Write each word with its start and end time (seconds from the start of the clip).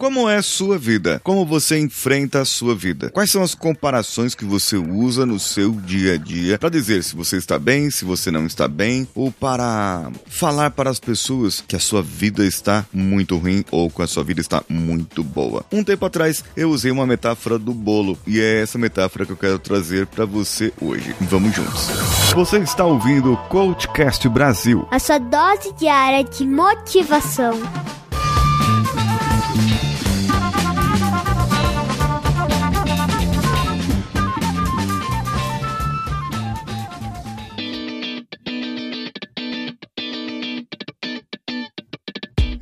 Como 0.00 0.30
é 0.30 0.36
a 0.38 0.42
sua 0.42 0.78
vida? 0.78 1.20
Como 1.22 1.44
você 1.44 1.78
enfrenta 1.78 2.40
a 2.40 2.44
sua 2.46 2.74
vida? 2.74 3.10
Quais 3.10 3.30
são 3.30 3.42
as 3.42 3.54
comparações 3.54 4.34
que 4.34 4.46
você 4.46 4.78
usa 4.78 5.26
no 5.26 5.38
seu 5.38 5.72
dia 5.72 6.14
a 6.14 6.16
dia 6.16 6.58
para 6.58 6.70
dizer 6.70 7.04
se 7.04 7.14
você 7.14 7.36
está 7.36 7.58
bem, 7.58 7.90
se 7.90 8.06
você 8.06 8.30
não 8.30 8.46
está 8.46 8.66
bem, 8.66 9.06
ou 9.14 9.30
para 9.30 10.10
falar 10.26 10.70
para 10.70 10.88
as 10.88 10.98
pessoas 10.98 11.62
que 11.68 11.76
a 11.76 11.78
sua 11.78 12.00
vida 12.02 12.46
está 12.46 12.86
muito 12.90 13.36
ruim 13.36 13.62
ou 13.70 13.90
que 13.90 14.00
a 14.00 14.06
sua 14.06 14.24
vida 14.24 14.40
está 14.40 14.62
muito 14.70 15.22
boa? 15.22 15.66
Um 15.70 15.84
tempo 15.84 16.06
atrás 16.06 16.42
eu 16.56 16.70
usei 16.70 16.90
uma 16.90 17.06
metáfora 17.06 17.58
do 17.58 17.74
bolo 17.74 18.18
e 18.26 18.40
é 18.40 18.62
essa 18.62 18.78
metáfora 18.78 19.26
que 19.26 19.32
eu 19.32 19.36
quero 19.36 19.58
trazer 19.58 20.06
para 20.06 20.24
você 20.24 20.72
hoje. 20.80 21.14
Vamos 21.20 21.54
juntos. 21.54 21.88
Você 22.34 22.56
está 22.56 22.86
ouvindo 22.86 23.34
o 23.34 23.36
Coachcast 23.48 24.26
Brasil. 24.30 24.88
A 24.90 24.98
sua 24.98 25.18
dose 25.18 25.74
diária 25.74 26.24
de 26.24 26.46
motivação. 26.46 27.60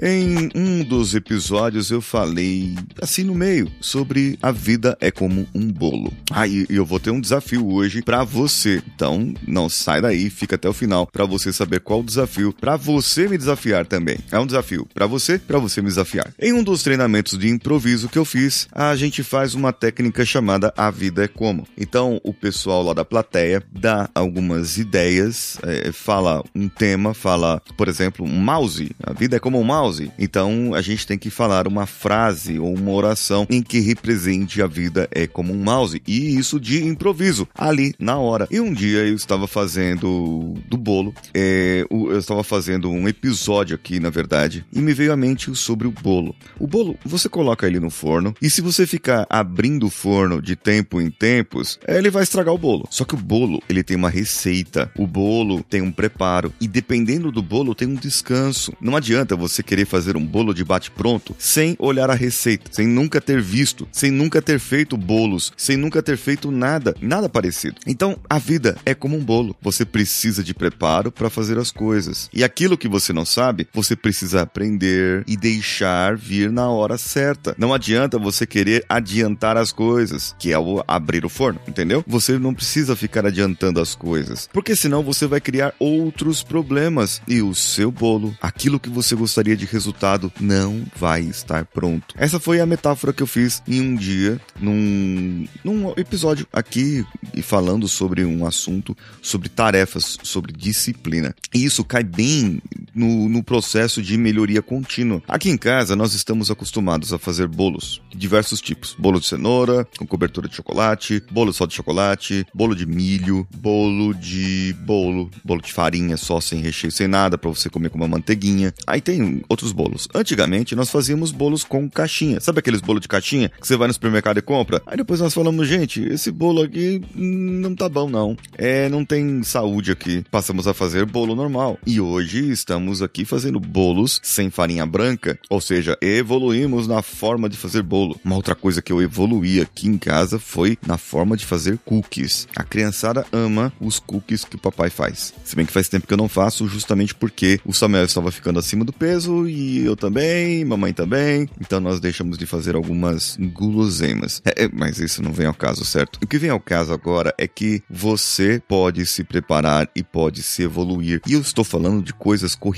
Em 0.00 0.48
um 0.54 0.84
dos 0.84 1.16
episódios 1.16 1.90
eu 1.90 2.00
falei, 2.00 2.76
assim 3.02 3.24
no 3.24 3.34
meio, 3.34 3.68
sobre 3.80 4.38
a 4.40 4.52
vida 4.52 4.96
é 5.00 5.10
como 5.10 5.44
um 5.52 5.72
bolo. 5.72 6.12
Aí 6.30 6.66
ah, 6.68 6.72
eu 6.72 6.86
vou 6.86 7.00
ter 7.00 7.10
um 7.10 7.20
desafio 7.20 7.66
hoje 7.68 8.00
para 8.00 8.22
você. 8.22 8.80
Então 8.94 9.34
não 9.44 9.68
sai 9.68 10.00
daí, 10.00 10.30
fica 10.30 10.54
até 10.54 10.68
o 10.68 10.72
final 10.72 11.04
para 11.04 11.24
você 11.24 11.52
saber 11.52 11.80
qual 11.80 11.98
o 11.98 12.04
desafio 12.04 12.52
para 12.52 12.76
você 12.76 13.26
me 13.26 13.36
desafiar 13.36 13.86
também. 13.86 14.18
É 14.30 14.38
um 14.38 14.46
desafio 14.46 14.86
para 14.94 15.04
você, 15.04 15.36
para 15.36 15.58
você 15.58 15.82
me 15.82 15.88
desafiar. 15.88 16.32
Em 16.38 16.52
um 16.52 16.62
dos 16.62 16.84
treinamentos 16.84 17.36
de 17.36 17.48
improviso 17.48 18.08
que 18.08 18.18
eu 18.18 18.24
fiz, 18.24 18.68
a 18.70 18.94
gente 18.94 19.24
faz 19.24 19.54
uma 19.54 19.72
técnica 19.72 20.24
chamada 20.24 20.72
a 20.76 20.92
vida 20.92 21.24
é 21.24 21.28
como. 21.28 21.66
Então 21.76 22.20
o 22.22 22.32
pessoal 22.32 22.84
lá 22.84 22.94
da 22.94 23.04
plateia 23.04 23.60
dá 23.72 24.08
algumas 24.14 24.78
ideias, 24.78 25.58
é, 25.64 25.90
fala 25.90 26.44
um 26.54 26.68
tema, 26.68 27.14
fala, 27.14 27.60
por 27.76 27.88
exemplo, 27.88 28.24
um 28.24 28.40
mouse. 28.40 28.92
A 29.02 29.12
vida 29.12 29.34
é 29.34 29.40
como 29.40 29.58
um 29.58 29.64
mouse 29.64 29.87
Então 30.18 30.74
a 30.74 30.82
gente 30.82 31.06
tem 31.06 31.18
que 31.18 31.30
falar 31.30 31.66
uma 31.66 31.86
frase 31.86 32.58
ou 32.58 32.74
uma 32.74 32.92
oração 32.92 33.46
em 33.48 33.62
que 33.62 33.80
represente 33.80 34.60
a 34.62 34.66
vida 34.66 35.08
é 35.10 35.26
como 35.26 35.52
um 35.52 35.62
mouse. 35.62 36.02
E 36.06 36.36
isso 36.36 36.60
de 36.60 36.84
improviso, 36.84 37.48
ali 37.54 37.94
na 37.98 38.18
hora. 38.18 38.46
E 38.50 38.60
um 38.60 38.72
dia 38.72 39.06
eu 39.06 39.14
estava 39.14 39.46
fazendo 39.46 40.54
do 40.68 40.76
bolo, 40.76 41.14
é, 41.34 41.86
eu 41.90 42.18
estava 42.18 42.44
fazendo 42.44 42.90
um 42.90 43.08
episódio 43.08 43.74
aqui, 43.74 43.98
na 44.00 44.10
verdade, 44.10 44.64
e 44.72 44.80
me 44.80 44.92
veio 44.92 45.12
à 45.12 45.16
mente 45.16 45.54
sobre 45.54 45.86
o 45.86 45.90
bolo. 45.90 46.34
O 46.58 46.66
bolo, 46.66 46.96
você 47.04 47.28
coloca 47.28 47.66
ele 47.66 47.80
no 47.80 47.90
forno, 47.90 48.34
e 48.40 48.50
se 48.50 48.60
você 48.60 48.86
ficar 48.86 49.26
abrindo 49.28 49.86
o 49.86 49.90
forno 49.90 50.40
de 50.42 50.56
tempo 50.56 51.00
em 51.00 51.10
tempos, 51.10 51.78
é, 51.86 51.98
ele 51.98 52.10
vai 52.10 52.22
estragar 52.22 52.54
o 52.54 52.58
bolo. 52.58 52.86
Só 52.90 53.04
que 53.04 53.14
o 53.14 53.18
bolo, 53.18 53.62
ele 53.68 53.82
tem 53.82 53.96
uma 53.96 54.10
receita, 54.10 54.90
o 54.96 55.06
bolo 55.06 55.62
tem 55.62 55.80
um 55.80 55.92
preparo, 55.92 56.52
e 56.60 56.68
dependendo 56.68 57.32
do 57.32 57.42
bolo, 57.42 57.74
tem 57.74 57.88
um 57.88 57.94
descanso. 57.94 58.72
Não 58.80 58.96
adianta 58.96 59.36
você 59.36 59.62
querer 59.62 59.77
querer 59.78 59.86
fazer 59.86 60.16
um 60.16 60.24
bolo 60.24 60.52
de 60.52 60.64
bate-pronto 60.64 61.36
sem 61.38 61.76
olhar 61.78 62.10
a 62.10 62.14
receita, 62.14 62.70
sem 62.72 62.86
nunca 62.86 63.20
ter 63.20 63.40
visto, 63.40 63.86
sem 63.92 64.10
nunca 64.10 64.42
ter 64.42 64.58
feito 64.58 64.96
bolos, 64.96 65.52
sem 65.56 65.76
nunca 65.76 66.02
ter 66.02 66.16
feito 66.16 66.50
nada, 66.50 66.96
nada 67.00 67.28
parecido. 67.28 67.76
Então, 67.86 68.18
a 68.28 68.38
vida 68.38 68.76
é 68.84 68.94
como 68.94 69.16
um 69.16 69.22
bolo. 69.22 69.54
Você 69.62 69.84
precisa 69.84 70.42
de 70.42 70.52
preparo 70.52 71.12
para 71.12 71.30
fazer 71.30 71.58
as 71.58 71.70
coisas. 71.70 72.28
E 72.32 72.42
aquilo 72.42 72.76
que 72.76 72.88
você 72.88 73.12
não 73.12 73.24
sabe, 73.24 73.68
você 73.72 73.94
precisa 73.94 74.42
aprender 74.42 75.22
e 75.26 75.36
deixar 75.36 76.16
vir 76.16 76.50
na 76.50 76.68
hora 76.68 76.98
certa. 76.98 77.54
Não 77.56 77.72
adianta 77.72 78.18
você 78.18 78.46
querer 78.46 78.84
adiantar 78.88 79.56
as 79.56 79.70
coisas, 79.70 80.34
que 80.38 80.52
é 80.52 80.58
o 80.58 80.82
abrir 80.88 81.24
o 81.24 81.28
forno, 81.28 81.60
entendeu? 81.68 82.04
Você 82.06 82.38
não 82.38 82.54
precisa 82.54 82.96
ficar 82.96 83.24
adiantando 83.26 83.80
as 83.80 83.94
coisas, 83.94 84.48
porque 84.52 84.74
senão 84.74 85.02
você 85.02 85.26
vai 85.26 85.40
criar 85.40 85.72
outros 85.78 86.42
problemas 86.42 87.20
e 87.28 87.42
o 87.42 87.54
seu 87.54 87.92
bolo, 87.92 88.36
aquilo 88.40 88.80
que 88.80 88.88
você 88.88 89.14
gostaria 89.14 89.56
de 89.56 89.67
resultado 89.70 90.32
não 90.40 90.84
vai 90.96 91.22
estar 91.22 91.64
pronto. 91.64 92.14
Essa 92.16 92.40
foi 92.40 92.60
a 92.60 92.66
metáfora 92.66 93.12
que 93.12 93.22
eu 93.22 93.26
fiz 93.26 93.62
em 93.66 93.80
um 93.80 93.94
dia, 93.94 94.40
num, 94.60 95.46
num 95.62 95.90
episódio 95.96 96.46
aqui, 96.52 97.04
e 97.34 97.42
falando 97.42 97.86
sobre 97.86 98.24
um 98.24 98.46
assunto, 98.46 98.96
sobre 99.22 99.48
tarefas, 99.48 100.18
sobre 100.22 100.52
disciplina. 100.52 101.34
E 101.54 101.64
isso 101.64 101.84
cai 101.84 102.02
bem 102.02 102.60
no, 102.98 103.28
no 103.28 103.42
processo 103.42 104.02
de 104.02 104.16
melhoria 104.18 104.60
contínua. 104.60 105.22
Aqui 105.26 105.48
em 105.50 105.56
casa, 105.56 105.96
nós 105.96 106.14
estamos 106.14 106.50
acostumados 106.50 107.12
a 107.12 107.18
fazer 107.18 107.46
bolos 107.46 108.02
de 108.10 108.28
diversos 108.28 108.60
tipos: 108.60 108.94
bolo 108.98 109.18
de 109.18 109.26
cenoura, 109.26 109.86
com 109.98 110.06
cobertura 110.06 110.48
de 110.48 110.54
chocolate, 110.54 111.22
bolo 111.30 111.52
só 111.52 111.64
de 111.64 111.74
chocolate, 111.74 112.46
bolo 112.52 112.74
de 112.74 112.84
milho, 112.84 113.46
bolo 113.56 114.12
de 114.12 114.76
bolo, 114.80 115.30
bolo 115.44 115.62
de 115.62 115.72
farinha 115.72 116.16
só 116.16 116.40
sem 116.40 116.60
recheio, 116.60 116.92
sem 116.92 117.08
nada, 117.08 117.38
para 117.38 117.48
você 117.48 117.70
comer 117.70 117.88
com 117.88 117.96
uma 117.96 118.08
manteiguinha. 118.08 118.74
Aí 118.86 119.00
tem 119.00 119.42
outros 119.48 119.72
bolos. 119.72 120.08
Antigamente, 120.14 120.76
nós 120.76 120.90
fazíamos 120.90 121.30
bolos 121.30 121.64
com 121.64 121.88
caixinha. 121.88 122.40
Sabe 122.40 122.58
aqueles 122.58 122.80
bolos 122.80 123.00
de 123.00 123.08
caixinha 123.08 123.48
que 123.48 123.66
você 123.66 123.76
vai 123.76 123.88
no 123.88 123.94
supermercado 123.94 124.38
e 124.38 124.42
compra? 124.42 124.82
Aí 124.86 124.96
depois 124.96 125.20
nós 125.20 125.32
falamos, 125.32 125.66
gente, 125.66 126.02
esse 126.02 126.30
bolo 126.30 126.62
aqui 126.62 127.00
não 127.14 127.74
tá 127.74 127.88
bom 127.88 128.10
não. 128.10 128.36
É, 128.56 128.88
não 128.88 129.04
tem 129.04 129.42
saúde 129.42 129.92
aqui. 129.92 130.24
Passamos 130.30 130.66
a 130.66 130.74
fazer 130.74 131.06
bolo 131.06 131.34
normal. 131.34 131.78
E 131.86 132.00
hoje 132.00 132.50
estamos 132.50 132.87
aqui 133.02 133.24
fazendo 133.24 133.60
bolos 133.60 134.20
sem 134.22 134.50
farinha 134.50 134.86
branca, 134.86 135.38
ou 135.48 135.60
seja, 135.60 135.96
evoluímos 136.00 136.86
na 136.86 137.02
forma 137.02 137.48
de 137.48 137.56
fazer 137.56 137.82
bolo. 137.82 138.18
Uma 138.24 138.36
outra 138.36 138.54
coisa 138.54 138.82
que 138.82 138.92
eu 138.92 139.02
evoluí 139.02 139.60
aqui 139.60 139.88
em 139.88 139.98
casa 139.98 140.38
foi 140.38 140.78
na 140.86 140.98
forma 140.98 141.36
de 141.36 141.44
fazer 141.44 141.78
cookies. 141.84 142.48
A 142.56 142.64
criançada 142.64 143.26
ama 143.32 143.72
os 143.80 143.98
cookies 143.98 144.44
que 144.44 144.56
o 144.56 144.60
papai 144.60 144.90
faz. 144.90 145.34
Se 145.44 145.54
bem 145.54 145.66
que 145.66 145.72
faz 145.72 145.88
tempo 145.88 146.06
que 146.06 146.12
eu 146.12 146.18
não 146.18 146.28
faço, 146.28 146.68
justamente 146.68 147.14
porque 147.14 147.60
o 147.64 147.72
Samuel 147.72 148.04
estava 148.04 148.30
ficando 148.30 148.58
acima 148.58 148.84
do 148.84 148.92
peso 148.92 149.48
e 149.48 149.84
eu 149.84 149.96
também, 149.96 150.64
mamãe 150.64 150.92
também. 150.92 151.48
Então 151.60 151.80
nós 151.80 152.00
deixamos 152.00 152.38
de 152.38 152.46
fazer 152.46 152.74
algumas 152.74 153.36
guloseimas. 153.38 154.42
É, 154.44 154.64
é, 154.64 154.68
mas 154.72 154.98
isso 154.98 155.22
não 155.22 155.32
vem 155.32 155.46
ao 155.46 155.54
caso, 155.54 155.84
certo? 155.84 156.18
O 156.22 156.26
que 156.26 156.38
vem 156.38 156.50
ao 156.50 156.60
caso 156.60 156.92
agora 156.92 157.34
é 157.38 157.46
que 157.46 157.82
você 157.88 158.62
pode 158.66 159.04
se 159.06 159.24
preparar 159.24 159.88
e 159.94 160.02
pode 160.02 160.42
se 160.42 160.62
evoluir. 160.62 161.20
E 161.26 161.34
eu 161.34 161.40
estou 161.40 161.64
falando 161.64 162.02
de 162.02 162.12
coisas 162.12 162.54
corriqueiras 162.54 162.77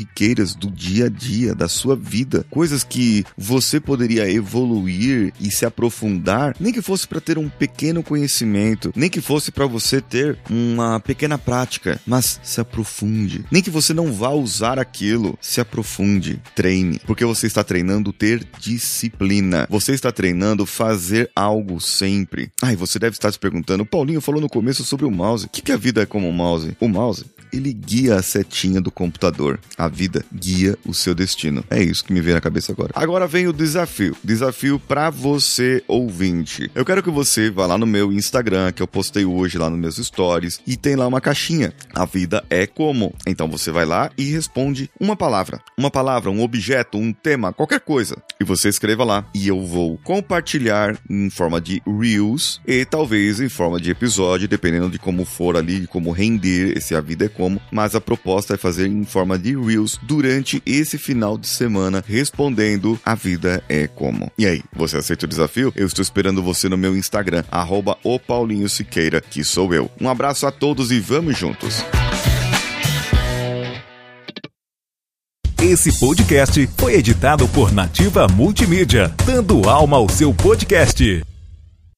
do 0.59 0.71
dia 0.71 1.06
a 1.06 1.09
dia, 1.09 1.55
da 1.55 1.69
sua 1.69 1.97
vida. 1.97 2.44
Coisas 2.50 2.84
que 2.84 3.25
você 3.37 3.81
poderia 3.81 4.31
evoluir 4.31 5.33
e 5.41 5.50
se 5.50 5.65
aprofundar, 5.65 6.55
nem 6.61 6.72
que 6.72 6.83
fosse 6.83 7.06
para 7.06 7.21
ter 7.21 7.38
um 7.38 7.49
pequeno 7.49 8.03
conhecimento, 8.03 8.93
nem 8.94 9.10
que 9.10 9.21
fosse 9.21 9.50
para 9.50 9.66
você 9.66 10.00
ter 10.00 10.39
uma 10.49 11.00
pequena 11.00 11.39
prática, 11.39 12.00
mas 12.06 12.41
se 12.43 12.60
aprofunde. 12.60 13.44
Nem 13.50 13.62
que 13.62 13.71
você 13.71 13.94
não 13.94 14.12
vá 14.12 14.31
usar 14.31 14.78
aquilo, 14.78 15.39
se 15.41 15.60
aprofunde 15.60 16.41
treine, 16.55 17.00
porque 17.06 17.25
você 17.25 17.47
está 17.47 17.65
treinando 17.65 18.12
ter 18.12 18.47
disciplina. 18.59 19.66
Você 19.71 19.93
está 19.93 20.12
treinando 20.12 20.66
fazer 20.66 21.31
algo 21.34 21.81
sempre. 21.81 22.50
Ai, 22.62 22.77
você 22.77 22.99
deve 22.99 23.16
estar 23.16 23.33
se 23.33 23.39
perguntando, 23.39 23.87
Paulinho 23.87 24.21
falou 24.21 24.41
no 24.41 24.49
começo 24.49 24.84
sobre 24.84 25.06
o 25.06 25.10
mouse. 25.10 25.47
O 25.47 25.49
que, 25.49 25.62
que 25.62 25.72
a 25.72 25.77
vida 25.77 26.03
é 26.03 26.06
como 26.06 26.28
um 26.28 26.33
mouse? 26.33 26.77
O 26.81 26.89
mouse 26.89 27.25
ele 27.53 27.72
guia 27.72 28.16
a 28.16 28.22
setinha 28.22 28.81
do 28.81 28.91
computador. 28.91 29.59
A 29.77 29.88
vida 29.88 30.25
guia 30.33 30.77
o 30.87 30.94
seu 30.94 31.15
destino. 31.15 31.65
É 31.71 31.83
isso 31.83 32.05
que 32.05 32.12
me 32.12 32.21
vem 32.21 32.34
na 32.34 32.41
cabeça 32.41 32.72
agora. 32.72 32.93
Agora 32.94 33.27
vem 33.27 33.47
o 33.47 33.53
desafio. 33.53 34.16
Desafio 34.22 34.78
para 34.78 35.11
você, 35.11 35.83
ouvinte. 35.87 36.71
Eu 36.75 36.84
quero 36.84 37.03
que 37.03 37.10
você 37.10 37.50
vá 37.50 37.66
lá 37.66 37.78
no 37.78 37.87
meu 37.87 38.12
Instagram, 38.12 38.72
que 38.72 38.83
eu 38.83 38.89
postei 38.89 39.25
hoje 39.25 39.59
lá 39.59 39.69
nos 39.69 39.78
meus 39.78 39.97
stories, 39.97 40.60
e 40.66 40.77
tem 40.77 40.97
lá 40.97 41.06
uma 41.06 41.21
caixinha. 41.21 41.72
A 41.94 42.05
vida 42.05 42.44
é 42.49 42.66
como. 42.66 43.15
Então 43.27 43.49
você 43.49 43.71
vai 43.71 43.84
lá 43.84 44.10
e 44.16 44.31
responde 44.31 44.91
uma 44.99 45.16
palavra. 45.16 45.60
Uma 45.77 45.91
palavra, 45.91 46.31
um 46.31 46.43
objeto, 46.43 46.99
um 46.99 47.12
tema, 47.12 47.53
qualquer 47.53 47.81
coisa. 47.81 48.16
E 48.41 48.44
você 48.44 48.69
escreva 48.69 49.05
lá. 49.05 49.27
E 49.34 49.49
eu 49.49 49.65
vou 49.65 49.99
compartilhar 49.99 50.98
em 51.09 51.30
forma 51.30 51.60
de 51.60 51.83
Reels 51.86 52.60
e 52.66 52.84
talvez 52.84 53.41
em 53.41 53.48
forma 53.48 53.80
de 53.80 53.91
episódio, 53.91 54.48
dependendo 54.48 54.91
de 54.91 54.98
como 54.98 55.24
for 55.24 55.57
ali, 55.57 55.86
como 55.86 56.10
render 56.10 56.77
esse 56.77 56.95
A 56.95 57.01
Vida 57.01 57.27
é 57.27 57.28
como, 57.41 57.59
mas 57.72 57.95
a 57.95 58.01
proposta 58.03 58.53
é 58.53 58.59
fazer 58.59 58.87
em 58.87 59.03
forma 59.03 59.39
de 59.39 59.57
Reels 59.57 59.98
durante 60.03 60.63
esse 60.66 60.98
final 60.98 61.39
de 61.39 61.48
semana, 61.48 62.04
respondendo 62.07 63.01
a 63.03 63.15
vida 63.15 63.65
é 63.66 63.87
como. 63.87 64.31
E 64.37 64.45
aí, 64.45 64.63
você 64.77 64.98
aceita 64.98 65.25
o 65.25 65.28
desafio? 65.28 65.72
Eu 65.75 65.87
estou 65.87 66.03
esperando 66.03 66.42
você 66.42 66.69
no 66.69 66.77
meu 66.77 66.95
Instagram, 66.95 67.42
arroba 67.51 67.97
o 68.04 68.19
Paulinho 68.19 68.69
Siqueira, 68.69 69.22
que 69.22 69.42
sou 69.42 69.72
eu. 69.72 69.91
Um 69.98 70.10
abraço 70.10 70.47
a 70.47 70.53
todos 70.53 70.91
e 70.91 71.01
vamos 71.01 71.39
juntos! 71.39 71.83
Esse 75.63 75.98
podcast 75.98 76.69
foi 76.77 76.95
editado 76.95 77.48
por 77.48 77.72
Nativa 77.72 78.27
Multimídia, 78.28 79.15
dando 79.25 79.66
alma 79.66 79.97
ao 79.97 80.09
seu 80.10 80.34
podcast. 80.34 81.22